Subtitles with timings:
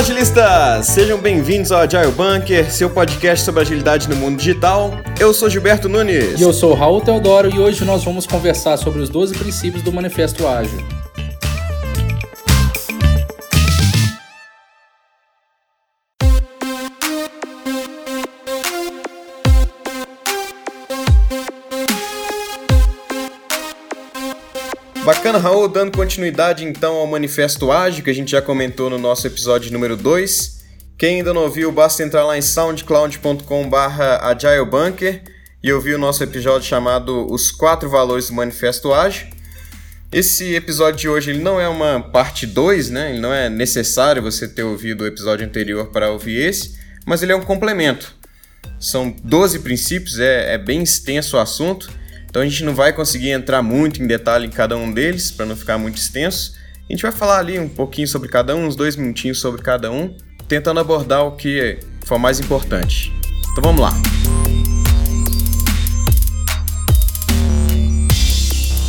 [0.00, 0.86] Agilistas!
[0.86, 4.92] Sejam bem-vindos ao Agile Bunker, seu podcast sobre agilidade no mundo digital.
[5.20, 6.40] Eu sou Gilberto Nunes.
[6.40, 9.92] E eu sou Raul Teodoro e hoje nós vamos conversar sobre os 12 princípios do
[9.92, 10.99] Manifesto Ágil.
[26.00, 30.64] Continuidade então ao Manifesto Ágil, que a gente já comentou no nosso episódio número 2.
[30.96, 33.70] Quem ainda não ouviu, basta entrar lá em soundcloud.com
[34.22, 35.20] agilebunker
[35.62, 39.26] e ouvir o nosso episódio chamado Os Quatro Valores do Manifesto Ágil.
[40.10, 43.10] Esse episódio de hoje ele não é uma parte 2, né?
[43.10, 47.32] Ele não é necessário você ter ouvido o episódio anterior para ouvir esse, mas ele
[47.32, 48.16] é um complemento.
[48.78, 51.90] São 12 princípios, é, é bem extenso o assunto.
[52.30, 55.44] Então a gente não vai conseguir entrar muito em detalhe em cada um deles, para
[55.44, 56.54] não ficar muito extenso.
[56.88, 59.90] A gente vai falar ali um pouquinho sobre cada um, uns dois minutinhos sobre cada
[59.90, 63.12] um, tentando abordar o que for mais importante.
[63.50, 63.90] Então vamos lá.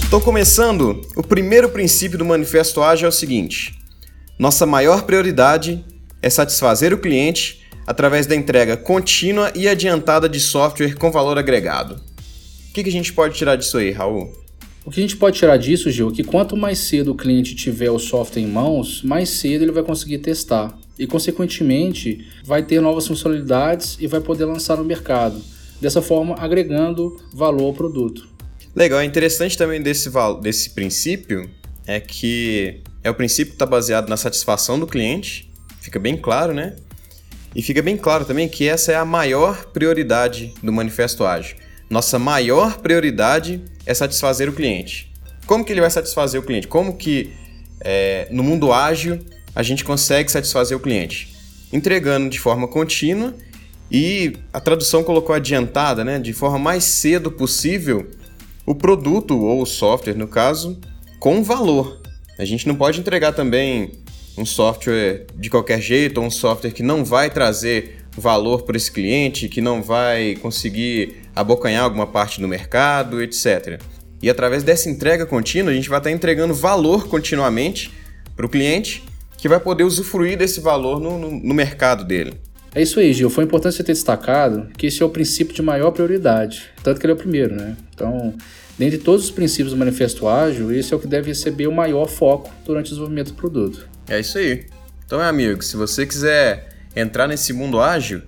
[0.03, 1.01] Estou começando.
[1.15, 3.73] O primeiro princípio do Manifesto Ágil é o seguinte:
[4.37, 5.83] nossa maior prioridade
[6.21, 12.10] é satisfazer o cliente através da entrega contínua e adiantada de software com valor agregado.
[12.71, 14.33] O que, que a gente pode tirar disso aí, Raul?
[14.85, 17.53] O que a gente pode tirar disso, Gil, é que quanto mais cedo o cliente
[17.53, 20.79] tiver o software em mãos, mais cedo ele vai conseguir testar.
[20.97, 25.43] E, consequentemente, vai ter novas funcionalidades e vai poder lançar no mercado.
[25.81, 28.29] Dessa forma, agregando valor ao produto.
[28.73, 30.09] Legal, é interessante também desse,
[30.41, 31.49] desse princípio
[31.85, 36.53] é que é o princípio que está baseado na satisfação do cliente, fica bem claro,
[36.53, 36.77] né?
[37.53, 41.57] E fica bem claro também que essa é a maior prioridade do Manifesto Ágil
[41.91, 45.11] nossa maior prioridade é satisfazer o cliente.
[45.45, 46.65] Como que ele vai satisfazer o cliente?
[46.65, 47.33] Como que
[47.81, 49.19] é, no mundo ágil
[49.53, 51.35] a gente consegue satisfazer o cliente?
[51.71, 53.35] Entregando de forma contínua
[53.91, 56.17] e a tradução colocou adiantada, né?
[56.17, 58.09] De forma mais cedo possível
[58.65, 60.79] o produto ou o software, no caso,
[61.19, 62.01] com valor.
[62.39, 63.91] A gente não pode entregar também
[64.37, 68.91] um software de qualquer jeito ou um software que não vai trazer valor para esse
[68.91, 73.81] cliente, que não vai conseguir abocanhar alguma parte do mercado, etc.
[74.21, 77.91] E através dessa entrega contínua, a gente vai estar entregando valor continuamente
[78.35, 79.03] para o cliente,
[79.37, 82.33] que vai poder usufruir desse valor no, no, no mercado dele.
[82.73, 83.29] É isso aí, Gil.
[83.29, 87.05] Foi importante você ter destacado que esse é o princípio de maior prioridade, tanto que
[87.05, 87.75] ele é o primeiro, né?
[87.93, 88.33] Então,
[88.77, 92.07] dentre todos os princípios do Manifesto Ágil, esse é o que deve receber o maior
[92.07, 93.89] foco durante o desenvolvimento do produto.
[94.07, 94.65] É isso aí.
[95.05, 98.21] Então, meu amigo, se você quiser entrar nesse mundo ágil,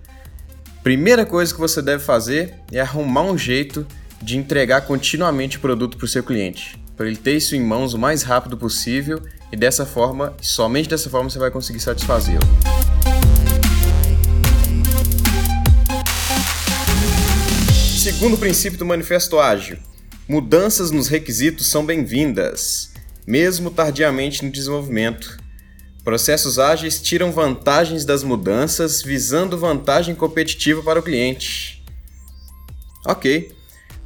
[0.82, 3.86] primeira coisa que você deve fazer é arrumar um jeito
[4.22, 7.94] de entregar continuamente o produto para o seu cliente, para ele ter isso em mãos
[7.94, 12.40] o mais rápido possível e dessa forma, somente dessa forma você vai conseguir satisfazê-lo.
[18.00, 19.78] Segundo princípio do Manifesto Ágil:
[20.28, 22.92] mudanças nos requisitos são bem-vindas,
[23.28, 25.43] mesmo tardiamente no desenvolvimento.
[26.04, 31.82] Processos ágeis tiram vantagens das mudanças visando vantagem competitiva para o cliente.
[33.08, 33.52] Ok.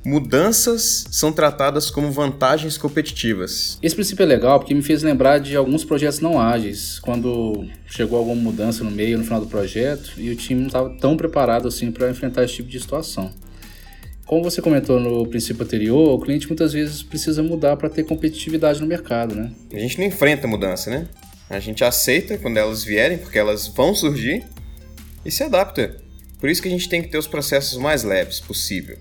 [0.06, 3.80] Mudanças são tratadas como vantagens competitivas.
[3.82, 8.20] Esse princípio é legal porque me fez lembrar de alguns projetos não ágeis, quando chegou
[8.20, 11.68] alguma mudança no meio, no final do projeto, e o time não estava tão preparado
[11.68, 13.32] assim para enfrentar esse tipo de situação.
[14.26, 18.80] Como você comentou no princípio anterior, o cliente muitas vezes precisa mudar para ter competitividade
[18.80, 19.52] no mercado, né?
[19.74, 21.08] A gente não enfrenta mudança, né?
[21.50, 24.44] A gente aceita quando elas vierem, porque elas vão surgir,
[25.24, 25.98] e se adapta.
[26.40, 28.98] Por isso que a gente tem que ter os processos mais leves possível.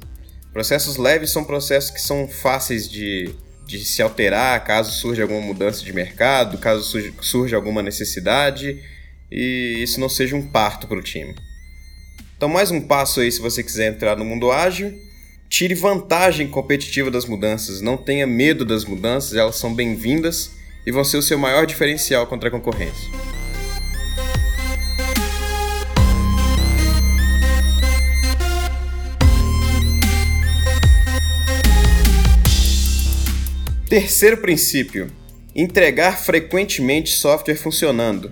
[0.52, 3.34] Processos leves são processos que são fáceis de,
[3.66, 8.82] de se alterar caso surja alguma mudança de mercado, caso surja, surja alguma necessidade,
[9.30, 11.34] e isso não seja um parto para o time.
[12.36, 14.94] Então, mais um passo aí se você quiser entrar no mundo ágil.
[15.48, 20.55] Tire vantagem competitiva das mudanças, não tenha medo das mudanças, elas são bem-vindas
[20.86, 23.10] e vão ser o seu maior diferencial contra a concorrência.
[33.88, 35.10] Terceiro princípio:
[35.54, 38.30] entregar frequentemente software funcionando,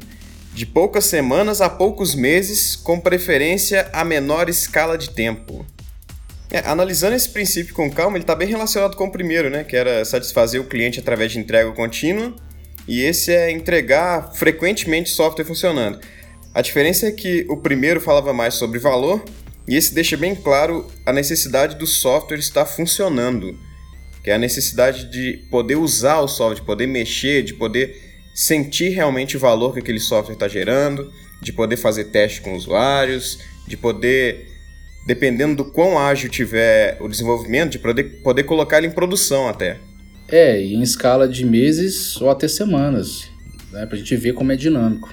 [0.53, 5.67] de poucas semanas a poucos meses, com preferência a menor escala de tempo.
[6.51, 9.65] É, analisando esse princípio com calma, ele está bem relacionado com o primeiro, né?
[9.65, 12.35] Que era satisfazer o cliente através de entrega contínua.
[12.87, 15.99] E esse é entregar frequentemente software funcionando.
[16.53, 19.25] A diferença é que o primeiro falava mais sobre valor
[19.67, 23.59] e esse deixa bem claro a necessidade do software estar funcionando,
[24.23, 28.01] que é a necessidade de poder usar o software, de poder mexer, de poder
[28.35, 31.11] sentir realmente o valor que aquele software está gerando,
[31.41, 34.47] de poder fazer teste com usuários, de poder,
[35.07, 39.79] dependendo do quão ágil tiver o desenvolvimento, de poder, poder colocar ele em produção até.
[40.35, 43.29] É, e em escala de meses ou até semanas,
[43.71, 45.09] né, para a gente ver como é dinâmico.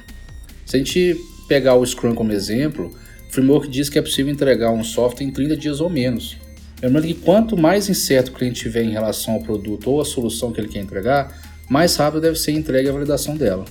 [0.66, 1.16] Se a gente
[1.48, 2.92] pegar o Scrum como exemplo,
[3.30, 6.38] o framework diz que é possível entregar um software em 30 dias ou menos.
[6.82, 10.52] Lembrando que quanto mais incerto o cliente tiver em relação ao produto ou à solução
[10.52, 11.40] que ele quer entregar,
[11.70, 13.66] mais rápido deve ser entregue a validação dela.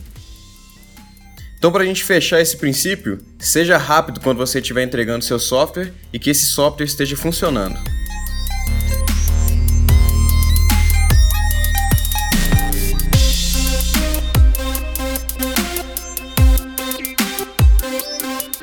[1.58, 5.92] Então, para a gente fechar esse princípio, seja rápido quando você estiver entregando seu software
[6.12, 7.99] e que esse software esteja funcionando.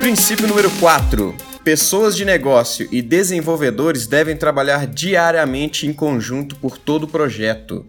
[0.08, 1.36] Princípio número 4.
[1.66, 7.86] Pessoas de negócio e desenvolvedores devem trabalhar diariamente em conjunto por todo o projeto.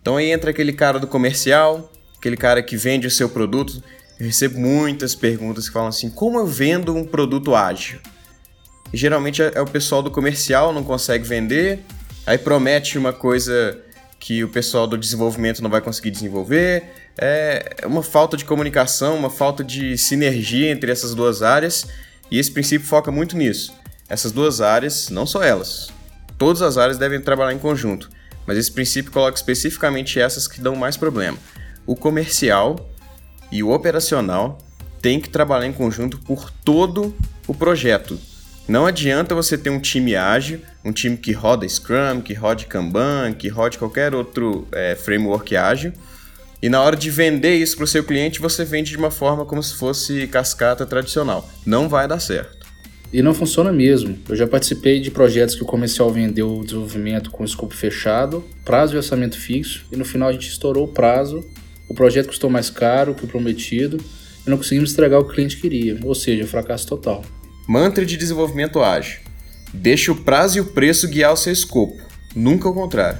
[0.00, 3.82] Então aí entra aquele cara do comercial, aquele cara que vende o seu produto.
[4.18, 7.98] Eu recebo muitas perguntas que falam assim: como eu vendo um produto ágil?
[8.90, 11.80] E geralmente é, é o pessoal do comercial não consegue vender,
[12.26, 13.78] aí promete uma coisa
[14.18, 16.84] que o pessoal do desenvolvimento não vai conseguir desenvolver.
[17.16, 21.86] É uma falta de comunicação, uma falta de sinergia entre essas duas áreas,
[22.30, 23.72] e esse princípio foca muito nisso.
[24.08, 25.88] Essas duas áreas, não só elas,
[26.36, 28.10] todas as áreas devem trabalhar em conjunto,
[28.46, 31.36] mas esse princípio coloca especificamente essas que dão mais problema.
[31.86, 32.88] O comercial
[33.50, 34.58] e o operacional
[35.02, 37.14] têm que trabalhar em conjunto por todo
[37.46, 38.18] o projeto,
[38.68, 43.32] não adianta você ter um time ágil, um time que roda Scrum, que roda Kanban,
[43.32, 45.92] que roda qualquer outro é, framework ágil,
[46.60, 49.46] e na hora de vender isso para o seu cliente, você vende de uma forma
[49.46, 51.48] como se fosse cascata tradicional.
[51.64, 52.58] Não vai dar certo.
[53.10, 54.18] E não funciona mesmo.
[54.28, 58.94] Eu já participei de projetos que o comercial vendeu o desenvolvimento com escopo fechado, prazo
[58.94, 61.42] e orçamento fixo, e no final a gente estourou o prazo,
[61.88, 63.96] o projeto custou mais caro que o prometido,
[64.46, 67.24] e não conseguimos entregar o que o cliente queria, ou seja, fracasso total.
[67.70, 69.20] Mantra de desenvolvimento ágil.
[69.74, 72.02] Deixe o prazo e o preço guiar o seu escopo,
[72.34, 73.18] nunca o contrário.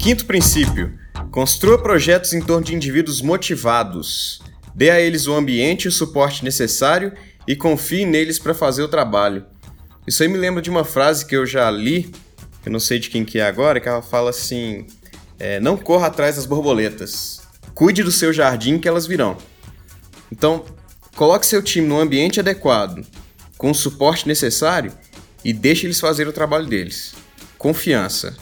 [0.00, 0.98] Quinto princípio:
[1.30, 4.40] construa projetos em torno de indivíduos motivados.
[4.74, 7.12] Dê a eles o ambiente e o suporte necessário
[7.46, 9.51] e confie neles para fazer o trabalho.
[10.06, 12.10] Isso aí me lembra de uma frase que eu já li,
[12.64, 14.86] eu não sei de quem que é agora, que ela fala assim:
[15.38, 17.42] é, não corra atrás das borboletas,
[17.74, 19.36] cuide do seu jardim que elas virão.
[20.30, 20.64] Então,
[21.14, 23.04] coloque seu time no ambiente adequado,
[23.56, 24.92] com o suporte necessário
[25.44, 27.14] e deixe eles fazer o trabalho deles.
[27.58, 28.36] Confiança.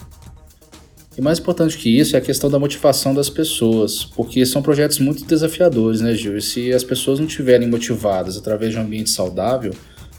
[1.17, 4.97] E mais importante que isso é a questão da motivação das pessoas, porque são projetos
[4.99, 6.37] muito desafiadores, né, Gil?
[6.37, 9.73] E se as pessoas não estiverem motivadas através de um ambiente saudável,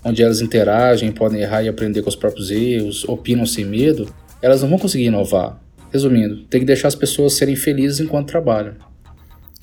[0.04, 4.62] onde elas interagem, podem errar e aprender com os próprios erros, opinam sem medo, elas
[4.62, 5.60] não vão conseguir inovar.
[5.92, 8.74] Resumindo, tem que deixar as pessoas serem felizes enquanto trabalham.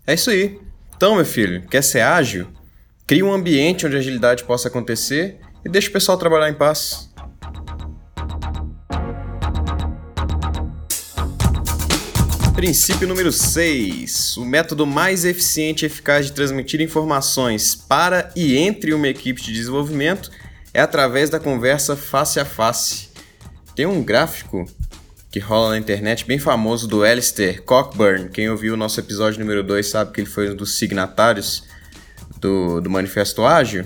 [0.06, 0.60] É isso aí.
[0.96, 2.48] Então, meu filho, quer ser ágil?
[3.08, 7.09] Crie um ambiente onde a agilidade possa acontecer e deixe o pessoal trabalhar em paz.
[12.60, 14.36] Princípio número 6.
[14.36, 19.54] O método mais eficiente e eficaz de transmitir informações para e entre uma equipe de
[19.54, 20.30] desenvolvimento
[20.74, 23.12] é através da conversa face a face.
[23.74, 24.66] Tem um gráfico
[25.32, 28.28] que rola na internet bem famoso do Alistair Cockburn.
[28.28, 31.64] Quem ouviu o nosso episódio número 2 sabe que ele foi um dos signatários
[32.42, 33.86] do, do Manifesto Ágil.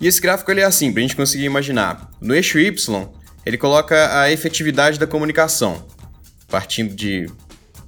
[0.00, 2.08] E esse gráfico ele é assim, para a gente conseguir imaginar.
[2.20, 3.08] No eixo Y,
[3.44, 5.84] ele coloca a efetividade da comunicação,
[6.48, 7.26] partindo de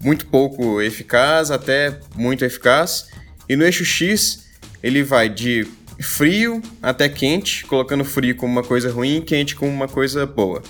[0.02, 3.08] muito pouco eficaz até muito eficaz.
[3.48, 4.46] E no eixo X,
[4.82, 5.66] ele vai de
[6.00, 10.62] frio até quente, colocando frio como uma coisa ruim e quente como uma coisa boa.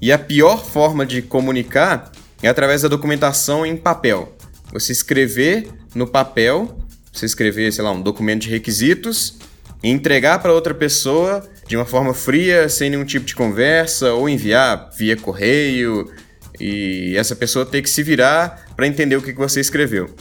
[0.00, 2.12] E a pior forma de comunicar
[2.42, 4.36] é através da documentação em papel.
[4.72, 6.78] Você escrever no papel,
[7.12, 9.38] você escrever, sei lá, um documento de requisitos
[9.82, 14.28] e entregar para outra pessoa de uma forma fria, sem nenhum tipo de conversa, ou
[14.28, 16.10] enviar via correio,
[16.60, 20.14] e essa pessoa tem que se virar para entender o que, que você escreveu.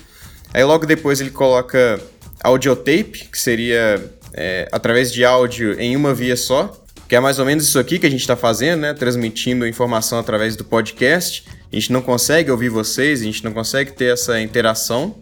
[0.54, 2.00] Aí logo depois ele coloca
[2.44, 7.46] audiotape, que seria é, através de áudio em uma via só, que é mais ou
[7.46, 8.94] menos isso aqui que a gente está fazendo, né?
[8.94, 11.46] Transmitindo informação através do podcast.
[11.72, 15.16] A gente não consegue ouvir vocês, a gente não consegue ter essa interação.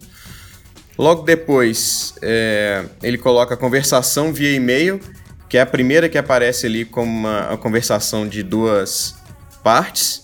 [0.96, 5.00] Logo depois, é, ele coloca a conversação via e-mail,
[5.48, 9.16] que é a primeira que aparece ali como uma, uma conversação de duas
[9.62, 10.23] partes.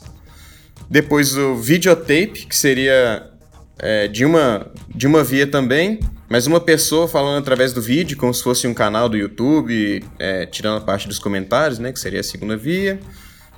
[0.90, 3.30] Depois o videotape, que seria
[3.78, 8.34] é, de, uma, de uma via também, mas uma pessoa falando através do vídeo, como
[8.34, 12.18] se fosse um canal do YouTube, é, tirando a parte dos comentários, né, que seria
[12.18, 12.98] a segunda via.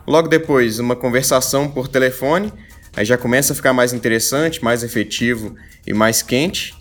[0.06, 2.52] Logo depois, uma conversação por telefone,
[2.94, 6.74] aí já começa a ficar mais interessante, mais efetivo e mais quente.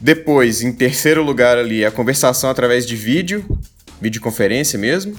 [0.00, 3.44] Depois, em terceiro lugar ali, a conversação através de vídeo,
[4.00, 5.18] videoconferência mesmo.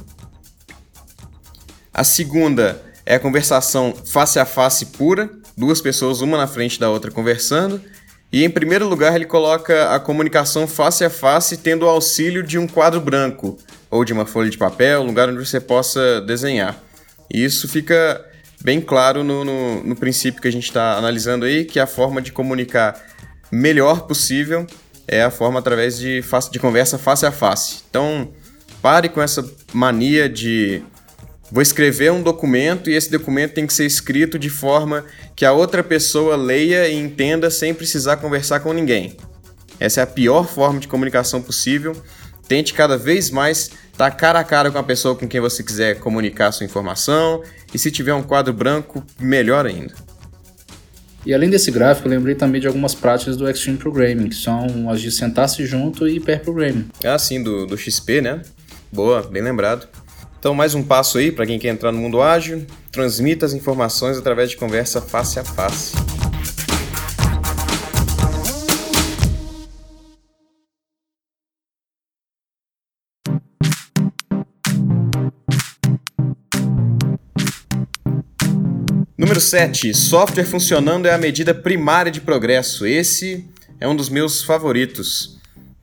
[1.93, 6.89] A segunda é a conversação face a face pura, duas pessoas uma na frente da
[6.89, 7.81] outra conversando.
[8.31, 12.57] E em primeiro lugar, ele coloca a comunicação face a face tendo o auxílio de
[12.57, 13.57] um quadro branco
[13.89, 16.77] ou de uma folha de papel, um lugar onde você possa desenhar.
[17.33, 18.25] E isso fica
[18.61, 22.21] bem claro no, no, no princípio que a gente está analisando aí, que a forma
[22.21, 23.01] de comunicar
[23.49, 24.67] melhor possível
[25.07, 27.83] é a forma através de, face, de conversa face a face.
[27.89, 28.33] Então,
[28.81, 30.83] pare com essa mania de
[31.49, 35.53] Vou escrever um documento e esse documento tem que ser escrito de forma que a
[35.53, 39.15] outra pessoa leia e entenda sem precisar conversar com ninguém.
[39.79, 41.95] Essa é a pior forma de comunicação possível.
[42.47, 45.99] Tente cada vez mais estar cara a cara com a pessoa com quem você quiser
[45.99, 47.41] comunicar sua informação
[47.73, 49.93] e se tiver um quadro branco, melhor ainda.
[51.25, 54.89] E além desse gráfico, eu lembrei também de algumas práticas do Extreme Programming, que são
[54.89, 56.87] as de sentar-se junto e pair programming.
[57.03, 58.41] Ah, sim, do, do XP, né?
[58.91, 59.87] Boa, bem lembrado.
[60.39, 64.17] Então, mais um passo aí para quem quer entrar no mundo ágil: transmita as informações
[64.17, 65.95] através de conversa face a face.
[79.17, 79.93] Número 7.
[79.95, 82.85] Software funcionando é a medida primária de progresso.
[82.85, 83.43] Esse
[83.79, 85.36] é um dos meus favoritos.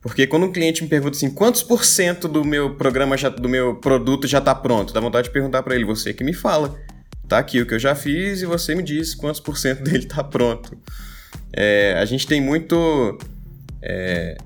[0.05, 3.49] Porque quando um cliente me pergunta assim, quantos por cento do meu programa, já, do
[3.49, 4.93] meu produto já está pronto?
[4.93, 6.79] Dá vontade de perguntar para ele, você que me fala.
[7.27, 10.03] Tá aqui o que eu já fiz e você me diz quantos por cento dele
[10.03, 10.77] está pronto.
[11.51, 13.17] É, a gente tem muito...
[13.81, 14.37] É,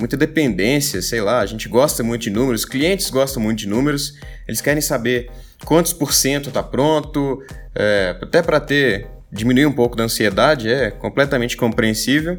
[0.00, 4.14] muita dependência, sei lá, a gente gosta muito de números, clientes gostam muito de números,
[4.48, 5.30] eles querem saber
[5.66, 7.42] quantos por cento está pronto,
[7.74, 12.38] é, até para ter diminuir um pouco da ansiedade, é completamente compreensível.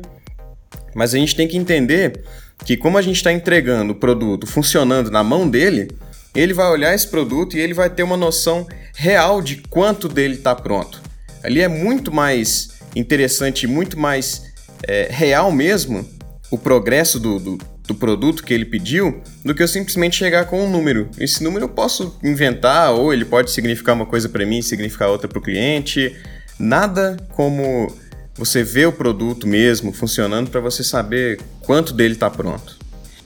[0.95, 2.23] Mas a gente tem que entender
[2.65, 5.89] que como a gente está entregando o produto funcionando na mão dele,
[6.35, 10.35] ele vai olhar esse produto e ele vai ter uma noção real de quanto dele
[10.35, 11.01] está pronto.
[11.43, 14.43] Ali é muito mais interessante, muito mais
[14.87, 16.07] é, real mesmo
[16.51, 20.63] o progresso do, do, do, produto que ele pediu do que eu simplesmente chegar com
[20.63, 21.09] um número.
[21.19, 25.27] Esse número eu posso inventar ou ele pode significar uma coisa para mim, significar outra
[25.27, 26.15] para o cliente.
[26.59, 27.93] Nada como
[28.37, 32.77] você vê o produto mesmo funcionando para você saber quanto dele está pronto.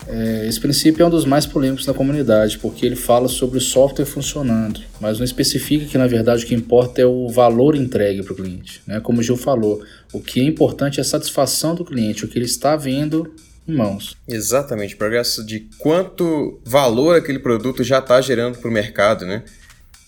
[0.07, 3.61] É, esse princípio é um dos mais polêmicos da comunidade, porque ele fala sobre o
[3.61, 8.23] software funcionando, mas não especifica que, na verdade, o que importa é o valor entregue
[8.23, 8.81] para o cliente.
[8.87, 8.99] Né?
[8.99, 12.37] Como o Gil falou, o que é importante é a satisfação do cliente, o que
[12.37, 13.33] ele está vendo
[13.67, 14.17] em mãos.
[14.27, 19.43] Exatamente, progresso de quanto valor aquele produto já está gerando para o mercado, né?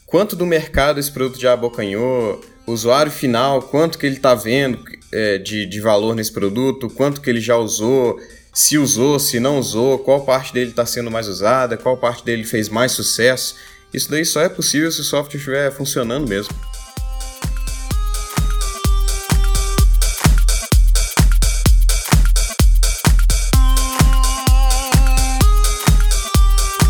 [0.06, 4.80] Quanto do mercado esse produto já abocanhou, usuário final, quanto que ele está vendo
[5.12, 8.20] é, de, de valor nesse produto, quanto que ele já usou,
[8.54, 12.44] se usou, se não usou, qual parte dele está sendo mais usada, qual parte dele
[12.44, 13.56] fez mais sucesso.
[13.94, 16.54] Isso daí só é possível se o software estiver funcionando mesmo.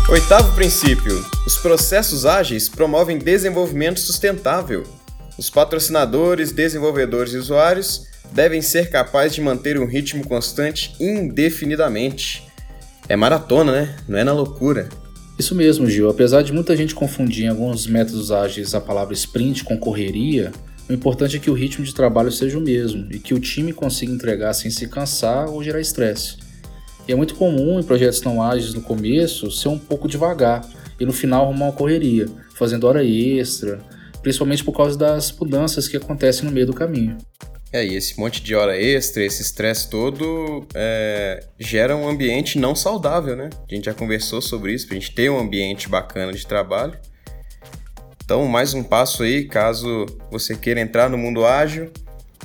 [0.08, 4.84] Oitavo princípio: os processos ágeis promovem desenvolvimento sustentável.
[5.36, 12.44] Os patrocinadores, desenvolvedores e usuários devem ser capazes de manter um ritmo constante indefinidamente.
[13.08, 13.96] É maratona, né?
[14.08, 14.88] Não é na loucura.
[15.38, 16.08] Isso mesmo, Gil.
[16.08, 20.52] Apesar de muita gente confundir em alguns métodos ágeis a palavra sprint com correria,
[20.88, 23.72] o importante é que o ritmo de trabalho seja o mesmo e que o time
[23.72, 26.36] consiga entregar sem se cansar ou gerar estresse.
[27.08, 30.64] E é muito comum em projetos não ágeis no começo ser um pouco devagar
[30.98, 33.80] e no final arrumar uma correria, fazendo hora extra,
[34.24, 37.16] principalmente por causa das mudanças que acontecem no meio do caminho.
[37.70, 42.74] É, e esse monte de hora extra, esse estresse todo, é, gera um ambiente não
[42.74, 43.50] saudável, né?
[43.70, 46.96] A gente já conversou sobre isso, pra gente ter um ambiente bacana de trabalho.
[48.24, 51.92] Então, mais um passo aí, caso você queira entrar no mundo ágil,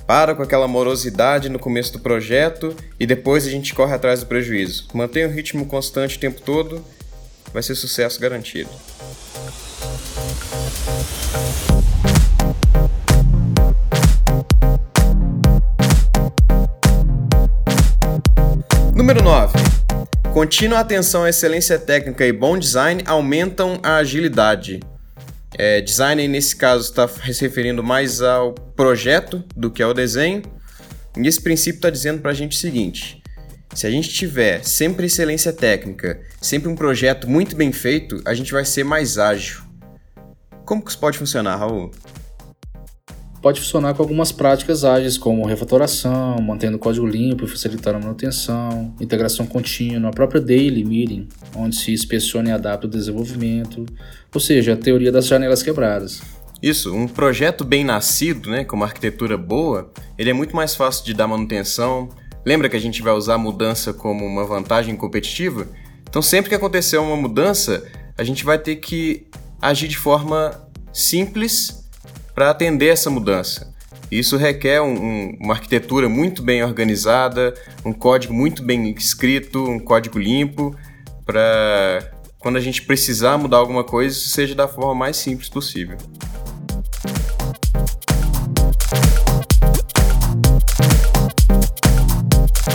[0.05, 4.25] para com aquela morosidade no começo do projeto e depois a gente corre atrás do
[4.25, 4.88] prejuízo.
[4.93, 6.83] Mantenha o ritmo constante o tempo todo,
[7.53, 8.69] vai ser sucesso garantido.
[19.09, 19.53] Número 9.
[20.31, 24.81] Contínua atenção à excelência técnica e bom design aumentam a agilidade.
[25.57, 30.43] É, design, nesse caso, está se referindo mais ao projeto do que ao desenho.
[31.17, 33.23] E esse princípio está dizendo para a gente o seguinte:
[33.73, 38.51] Se a gente tiver sempre excelência técnica, sempre um projeto muito bem feito, a gente
[38.51, 39.61] vai ser mais ágil.
[40.63, 41.89] Como que isso pode funcionar, Raul?
[43.41, 48.01] Pode funcionar com algumas práticas ágeis, como refatoração, mantendo o código limpo e facilitando a
[48.01, 53.86] manutenção, integração contínua, a própria daily meeting, onde se inspeciona e adapta o desenvolvimento,
[54.34, 56.22] ou seja, a teoria das janelas quebradas.
[56.62, 61.05] Isso, um projeto bem nascido, né, com uma arquitetura boa, ele é muito mais fácil
[61.05, 62.10] de dar manutenção.
[62.46, 65.65] Lembra que a gente vai usar a mudança como uma vantagem competitiva?
[66.10, 67.86] Então, sempre que acontecer uma mudança,
[68.17, 69.27] a gente vai ter que
[69.62, 70.51] agir de forma
[70.91, 71.78] simples
[72.39, 73.75] para atender essa mudança.
[74.10, 77.53] Isso requer um, um, uma arquitetura muito bem organizada,
[77.84, 80.74] um código muito bem escrito, um código limpo,
[81.25, 85.98] para quando a gente precisar mudar alguma coisa, seja da forma mais simples possível.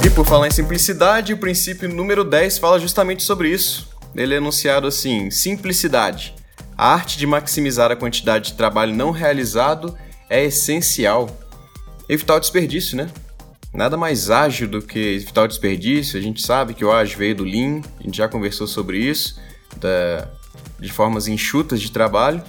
[0.04, 3.88] E por falar em simplicidade, o princípio número 10 fala justamente sobre isso.
[4.14, 6.34] Ele é enunciado assim: simplicidade.
[6.76, 9.96] A arte de maximizar a quantidade de trabalho não realizado
[10.28, 11.30] é essencial.
[12.08, 13.08] Evitar o desperdício, né?
[13.72, 16.18] Nada mais ágil do que evitar o desperdício.
[16.18, 19.40] A gente sabe que o ágil veio do Lean, a gente já conversou sobre isso,
[19.76, 20.28] da,
[20.78, 22.42] de formas enxutas de trabalho.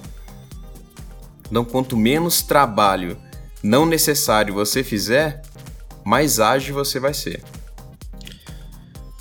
[1.50, 3.17] Então, quanto menos trabalho
[3.62, 5.41] não necessário você fizer,
[6.03, 7.44] mais ágil você vai ser.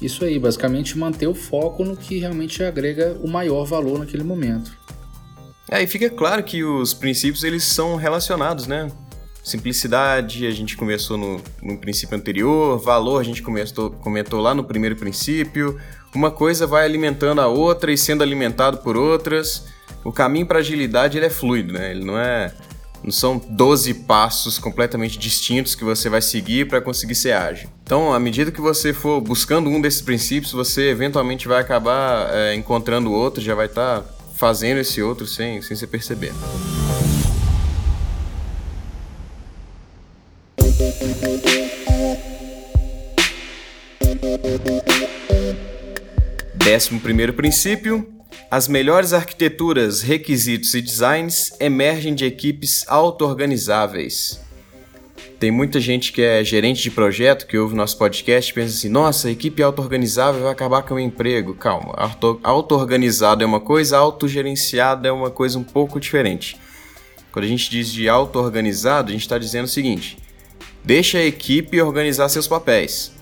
[0.01, 4.84] Isso aí, basicamente manter o foco no que realmente agrega o maior valor naquele momento.
[5.69, 8.91] É, fica claro que os princípios eles são relacionados, né?
[9.43, 14.65] Simplicidade, a gente começou no, no princípio anterior, valor, a gente começou, comentou lá no
[14.65, 15.79] primeiro princípio.
[16.15, 19.67] Uma coisa vai alimentando a outra e sendo alimentado por outras.
[20.03, 21.91] O caminho para agilidade ele é fluido, né?
[21.91, 22.55] Ele não é
[23.03, 27.69] não são 12 passos completamente distintos que você vai seguir para conseguir ser ágil.
[27.83, 32.55] Então, à medida que você for buscando um desses princípios, você eventualmente vai acabar é,
[32.55, 36.33] encontrando outro, já vai estar tá fazendo esse outro sem, sem se perceber.
[46.55, 48.07] Décimo primeiro princípio,
[48.51, 54.44] as melhores arquiteturas, requisitos e designs emergem de equipes auto-organizáveis.
[55.39, 58.89] Tem muita gente que é gerente de projeto, que ouve nosso podcast e pensa assim:
[58.89, 61.55] nossa, equipe auto-organizável vai acabar com o emprego.
[61.55, 61.95] Calma,
[62.43, 66.57] auto-organizado é uma coisa, autogerenciado é uma coisa um pouco diferente.
[67.33, 70.17] Quando a gente diz de auto-organizado, a gente está dizendo o seguinte:
[70.85, 73.13] deixa a equipe organizar seus papéis.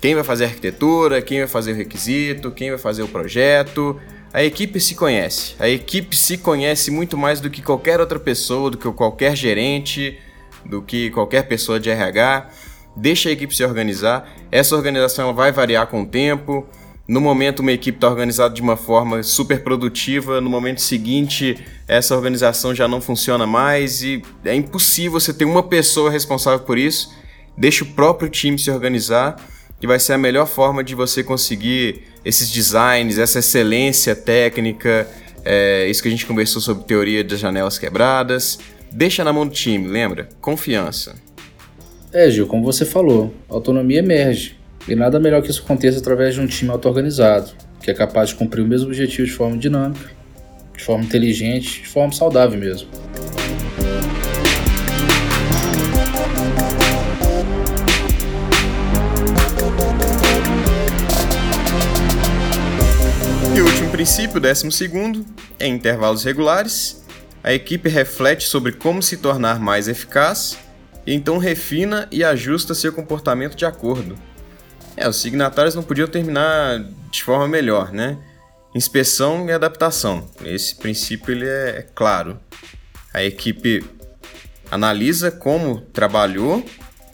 [0.00, 3.98] Quem vai fazer a arquitetura, quem vai fazer o requisito, quem vai fazer o projeto,
[4.34, 5.54] a equipe se conhece.
[5.58, 10.18] A equipe se conhece muito mais do que qualquer outra pessoa, do que qualquer gerente,
[10.64, 12.48] do que qualquer pessoa de RH.
[12.96, 14.28] Deixa a equipe se organizar.
[14.50, 16.66] Essa organização vai variar com o tempo.
[17.06, 20.40] No momento, uma equipe está organizada de uma forma super produtiva.
[20.40, 25.62] No momento seguinte, essa organização já não funciona mais e é impossível você ter uma
[25.62, 27.12] pessoa responsável por isso.
[27.56, 29.36] Deixa o próprio time se organizar
[29.84, 35.06] que vai ser a melhor forma de você conseguir esses designs, essa excelência técnica,
[35.44, 38.58] é, isso que a gente conversou sobre teoria das janelas quebradas.
[38.96, 40.28] Deixa na mão do time, lembra?
[40.40, 41.16] Confiança.
[42.12, 44.56] É, Gil, como você falou, autonomia emerge.
[44.86, 47.50] E nada melhor que isso aconteça através de um time auto-organizado,
[47.82, 50.12] que é capaz de cumprir o mesmo objetivo de forma dinâmica,
[50.76, 52.88] de forma inteligente, de forma saudável mesmo.
[63.90, 65.24] princípio, décimo segundo,
[65.58, 67.03] em intervalos regulares,
[67.44, 70.58] a equipe reflete sobre como se tornar mais eficaz
[71.06, 74.18] e então refina e ajusta seu comportamento de acordo.
[74.96, 78.16] É, os signatários não podiam terminar de forma melhor, né?
[78.74, 80.26] Inspeção e adaptação.
[80.42, 82.40] Esse princípio ele é claro.
[83.12, 83.84] A equipe
[84.70, 86.64] analisa como trabalhou,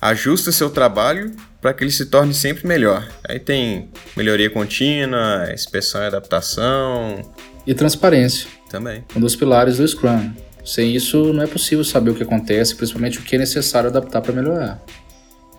[0.00, 3.08] ajusta seu trabalho para que ele se torne sempre melhor.
[3.28, 7.34] Aí tem melhoria contínua, inspeção e adaptação.
[7.66, 8.59] E transparência.
[8.70, 9.04] Também.
[9.14, 10.32] Um dos pilares do Scrum.
[10.64, 14.22] Sem isso, não é possível saber o que acontece, principalmente o que é necessário adaptar
[14.22, 14.80] para melhorar.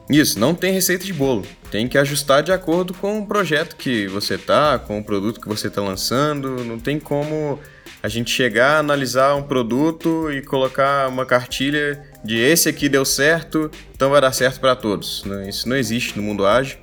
[0.10, 1.46] Isso, não tem receita de bolo.
[1.70, 5.48] Tem que ajustar de acordo com o projeto que você tá, com o produto que
[5.48, 6.64] você está lançando.
[6.64, 7.60] Não tem como
[8.02, 13.70] a gente chegar, analisar um produto e colocar uma cartilha de esse aqui deu certo,
[13.96, 15.24] então vai dar certo para todos.
[15.24, 15.50] Né?
[15.50, 16.78] Isso não existe no mundo ágil.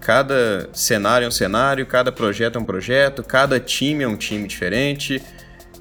[0.00, 4.46] Cada cenário é um cenário, cada projeto é um projeto, cada time é um time
[4.46, 5.20] diferente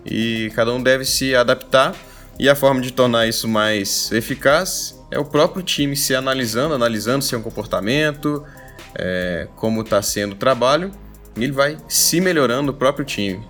[0.05, 1.95] e cada um deve se adaptar.
[2.37, 7.23] E a forma de tornar isso mais eficaz é o próprio time se analisando, analisando
[7.23, 8.43] seu comportamento,
[8.93, 10.91] é, como está sendo o trabalho,
[11.37, 13.41] e ele vai se melhorando o próprio time.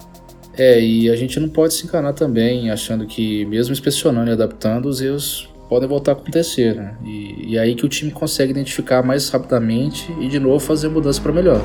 [0.57, 4.87] É, e a gente não pode se enganar também achando que, mesmo inspecionando e adaptando,
[4.87, 6.95] os erros podem voltar a acontecer, né?
[7.03, 10.87] E, e é aí que o time consegue identificar mais rapidamente e, de novo, fazer
[10.89, 11.59] mudança para melhor.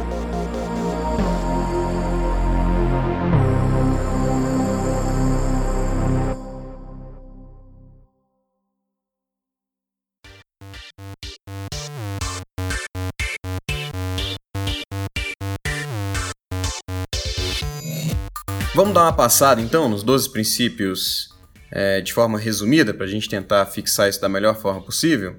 [18.72, 21.30] Vamos dar uma passada então nos 12 princípios
[21.72, 25.36] é, de forma resumida para a gente tentar fixar isso da melhor forma possível?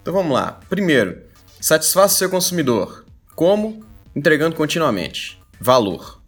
[0.00, 0.60] Então vamos lá.
[0.68, 1.22] Primeiro,
[1.60, 3.04] satisfaça seu consumidor.
[3.34, 3.84] Como?
[4.14, 5.40] Entregando continuamente.
[5.60, 6.22] Valor.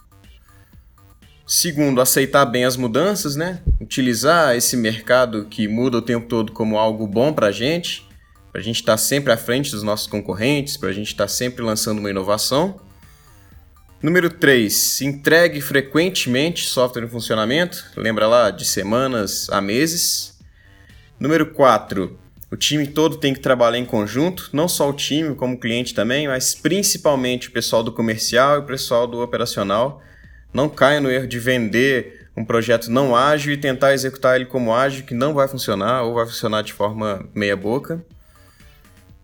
[1.47, 3.63] Segundo, aceitar bem as mudanças, né?
[3.81, 8.09] Utilizar esse mercado que muda o tempo todo como algo bom para a gente,
[8.51, 11.25] para a gente estar tá sempre à frente dos nossos concorrentes, para a gente estar
[11.25, 12.81] tá sempre lançando uma inovação.
[14.05, 20.39] Número 3, entregue frequentemente software em funcionamento, lembra lá, de semanas a meses.
[21.19, 22.15] Número 4,
[22.51, 25.95] o time todo tem que trabalhar em conjunto, não só o time, como o cliente
[25.95, 30.03] também, mas principalmente o pessoal do comercial e o pessoal do operacional.
[30.53, 34.75] Não caia no erro de vender um projeto não ágil e tentar executar ele como
[34.75, 38.05] ágil, que não vai funcionar ou vai funcionar de forma meia boca.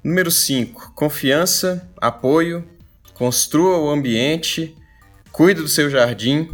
[0.03, 2.67] Número 5, confiança, apoio,
[3.21, 4.75] construa o ambiente,
[5.31, 6.51] cuide do seu jardim,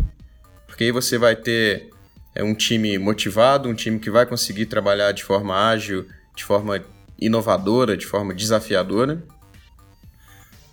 [0.67, 1.91] porque aí você vai ter
[2.35, 6.85] é, um time motivado, um time que vai conseguir trabalhar de forma ágil, de forma
[7.21, 9.23] inovadora, de forma desafiadora.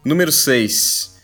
[0.03, 1.21] Número 6.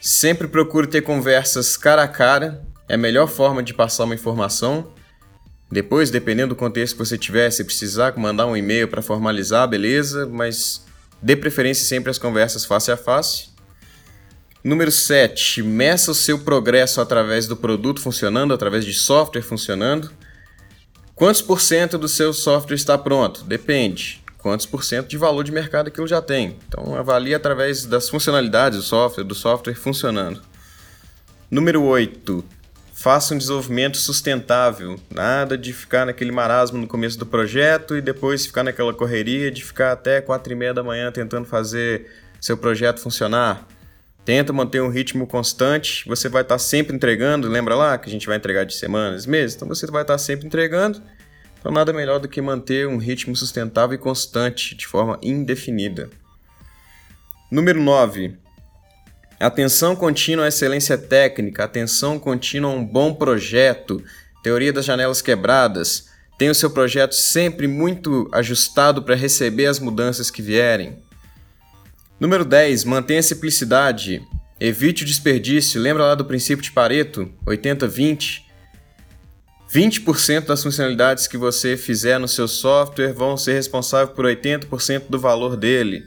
[0.00, 2.64] Sempre procure ter conversas cara a cara.
[2.88, 4.94] É a melhor forma de passar uma informação.
[5.68, 10.26] Depois, dependendo do contexto que você tiver, se precisar mandar um e-mail para formalizar, beleza,
[10.26, 10.86] mas
[11.20, 13.51] dê preferência sempre às conversas face a face.
[14.64, 20.08] Número 7, meça o seu progresso através do produto funcionando, através de software funcionando.
[21.16, 23.42] Quantos por cento do seu software está pronto?
[23.42, 24.22] Depende.
[24.38, 26.56] Quantos por cento de valor de mercado aquilo já tem?
[26.68, 30.40] Então avalie através das funcionalidades do software, do software funcionando.
[31.50, 32.44] Número 8,
[32.92, 34.96] faça um desenvolvimento sustentável.
[35.10, 39.64] Nada de ficar naquele marasmo no começo do projeto e depois ficar naquela correria de
[39.64, 42.06] ficar até 4 e meia da manhã tentando fazer
[42.40, 43.66] seu projeto funcionar.
[44.24, 47.48] Tenta manter um ritmo constante, você vai estar tá sempre entregando.
[47.48, 49.56] Lembra lá que a gente vai entregar de semanas, meses?
[49.56, 51.02] Então você vai estar tá sempre entregando.
[51.58, 56.08] Então nada melhor do que manter um ritmo sustentável e constante, de forma indefinida.
[57.50, 58.36] Número 9.
[59.38, 64.02] Atenção contínua à excelência técnica, atenção contínua a um bom projeto,
[64.42, 66.08] teoria das janelas quebradas.
[66.38, 71.02] Tenha o seu projeto sempre muito ajustado para receber as mudanças que vierem.
[72.22, 72.84] Número 10.
[72.84, 74.22] Mantenha a simplicidade.
[74.60, 75.82] Evite o desperdício.
[75.82, 77.28] Lembra lá do princípio de Pareto?
[77.44, 78.42] 80-20.
[79.68, 85.18] 20% das funcionalidades que você fizer no seu software vão ser responsáveis por 80% do
[85.18, 86.04] valor dele.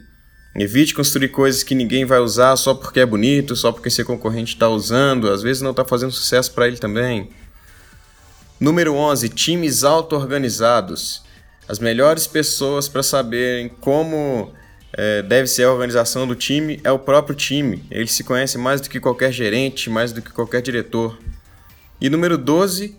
[0.58, 4.54] Evite construir coisas que ninguém vai usar só porque é bonito, só porque seu concorrente
[4.54, 7.28] está usando, às vezes não está fazendo sucesso para ele também.
[8.58, 9.28] Número 11.
[9.28, 11.22] Times auto-organizados.
[11.68, 14.54] As melhores pessoas para saberem como
[14.96, 17.84] é, deve ser a organização do time, é o próprio time.
[17.90, 21.18] Ele se conhece mais do que qualquer gerente, mais do que qualquer diretor.
[22.00, 22.96] E número 12,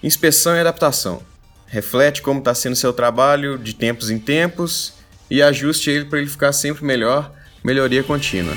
[0.00, 1.22] inspeção e adaptação.
[1.66, 4.94] Reflete como está sendo seu trabalho de tempos em tempos
[5.28, 7.32] e ajuste ele para ele ficar sempre melhor,
[7.64, 8.54] melhoria contínua.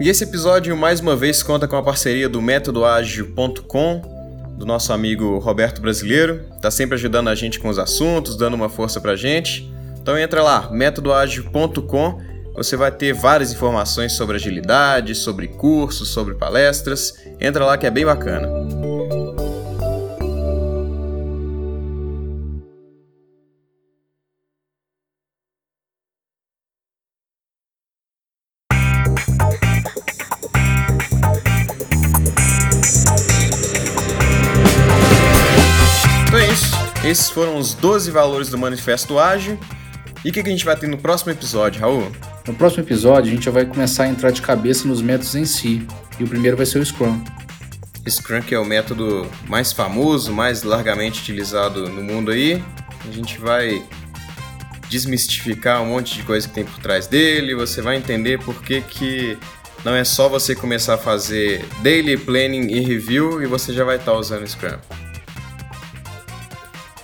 [0.00, 4.13] E esse episódio mais uma vez conta com a parceria do métodoágil.com
[4.56, 8.68] do nosso amigo Roberto Brasileiro, está sempre ajudando a gente com os assuntos, dando uma
[8.68, 9.72] força para a gente.
[10.00, 12.20] Então entra lá, métodoagil.com,
[12.54, 17.14] você vai ter várias informações sobre agilidade, sobre cursos, sobre palestras.
[17.40, 18.93] Entra lá que é bem bacana.
[37.74, 39.58] Os 12 valores do Manifesto Ágil.
[40.24, 42.10] E o que, que a gente vai ter no próximo episódio, Raul?
[42.46, 45.44] No próximo episódio, a gente já vai começar a entrar de cabeça nos métodos em
[45.44, 45.86] si.
[46.18, 47.22] E o primeiro vai ser o Scrum.
[48.08, 52.62] Scrum que é o método mais famoso, mais largamente utilizado no mundo aí.
[53.06, 53.82] A gente vai
[54.88, 58.80] desmistificar um monte de coisa que tem por trás dele, você vai entender por que,
[58.82, 59.36] que
[59.84, 63.96] não é só você começar a fazer daily planning e review e você já vai
[63.96, 64.78] estar usando Scrum.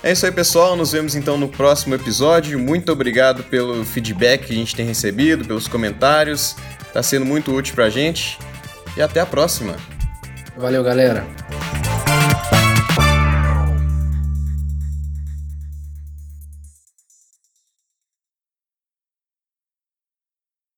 [0.02, 0.76] É isso aí, pessoal.
[0.76, 2.58] Nos vemos então no próximo episódio.
[2.58, 6.56] Muito obrigado pelo feedback que a gente tem recebido, pelos comentários.
[6.92, 8.38] Tá sendo muito útil pra gente.
[8.96, 9.76] E até a próxima.
[10.56, 11.26] Valeu, galera.